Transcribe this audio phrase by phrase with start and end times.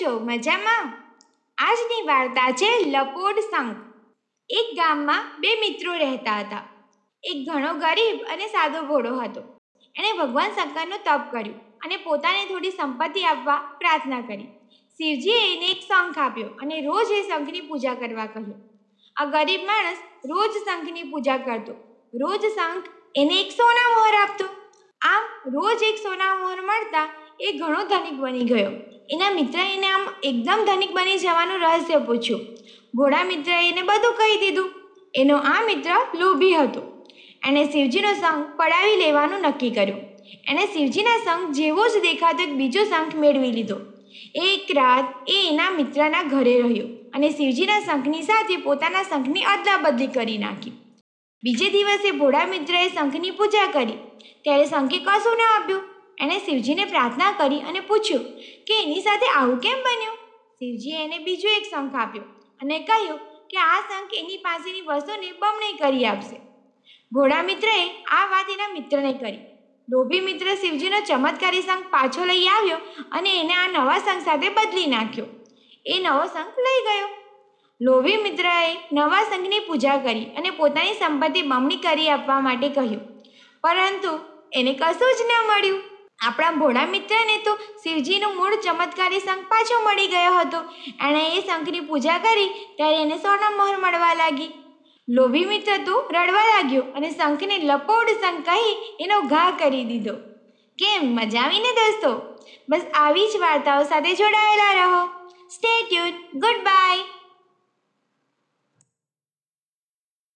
[0.00, 0.92] છો મજામાં?
[1.58, 3.76] આજની વાર્તા છે લપોડ શંખ
[4.50, 6.62] એક ગામમાં બે મિત્રો રહેતા હતા.
[7.24, 9.42] એક ઘણો ગરીબ અને સાદો ઘોડો હતો.
[9.94, 14.48] એણે ભગવાન શંકરનું તપ કર્યું અને પોતાને થોડી સંપત્તિ આપવા પ્રાર્થના કરી.
[14.98, 18.58] શિવજીએ એને એક શંખ આપ્યો અને રોજ એ શંખની પૂજા કરવા કહ્યું.
[19.16, 21.74] આ ગરીબ માણસ રોજ શંખની પૂજા કરતો.
[22.14, 22.84] રોજ શંખ
[23.14, 24.46] એને એક સોના મોહર આપતો.
[25.00, 27.08] આમ રોજ એક સોના મોહર મળતા
[27.40, 28.72] એ ઘણો ધનિક બની ગયો.
[29.12, 32.40] એના મિત્રએ એને આમ એકદમ ધનિક બની જવાનું રહસ્ય પૂછ્યું.
[32.94, 34.70] ભોળા મિત્રએ એને બધું કહી દીધું.
[35.14, 37.06] એનો આ મિત્ર લોભી હતો.
[37.48, 40.00] એણે શિવજીનો સંઘ પડાવી લેવાનું નક્કી કર્યું.
[40.48, 43.76] એણે શિવજીના સંઘ જેવો જ દેખાતો એક બીજો શંખ મેળવી લીધો.
[44.34, 50.06] એક રાત એ એના મિત્રના ઘરે રહ્યો અને શિવજીના શંખની સાથે પોતાના શંખની અદલા બદલી
[50.06, 50.70] કરી નાખી.
[51.44, 53.98] બીજે દિવસે ભોળા મિત્રએ શંખની પૂજા કરી.
[54.42, 55.91] ત્યારે શંખે કશું ન આપ્યું.
[56.18, 58.24] એણે શિવજીને પ્રાર્થના કરી અને પૂછ્યું
[58.66, 60.16] કે એની સાથે આવું કેમ બન્યું?
[60.58, 62.22] શિવજીએ એને બીજો એક શંખ આપ્યો
[62.62, 63.18] અને કહ્યું
[63.50, 66.36] કે આ શંખ એની પાસેની વસ્તુને બમણી કરી આપશે.
[67.12, 69.38] ઘોડા મિત્રએ આ વાત એના મિત્રને કરી.
[69.88, 72.76] લોભી મિત્ર શિવજીનો ચમત્કારી શંખ પાછો લઈ આવ્યો
[73.12, 75.26] અને એને આ નવા શંખ સાથે બદલી નાખ્યો.
[75.86, 77.08] એ નવો શંખ લઈ ગયો.
[77.80, 83.08] લોભી મિત્રએ નવા શંખની પૂજા કરી અને પોતાની સંપત્તિ બમણી કરી આપવા માટે કહ્યું.
[83.60, 84.18] પરંતુ
[84.52, 85.91] એને કશું જ ન મળ્યું.
[86.26, 90.58] આપણા ભોળા મિત્રને તો શિવજીનો મૂળ ચમત્કારી શંખ પાછો મળી ગયો હતો.
[91.08, 94.50] એણે એ શંખની પૂજા કરી, ત્યારે એને સોના મોહર મળવા લાગી.
[95.08, 100.14] લોભી મિત્ર તો રડવા લાગ્યો અને શંખને લપોડ શંખ કહી એનો ઘા કરી દીધો.
[100.78, 102.38] કેમ, મજા આવીને દોસ્તો?
[102.68, 105.06] બસ આવી જ વાર્તાઓ સાથે જોડાયેલા રહો.
[105.50, 106.98] Stay tune good bye